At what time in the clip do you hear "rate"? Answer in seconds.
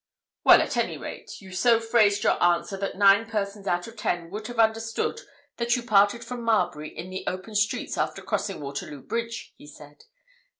0.97-1.41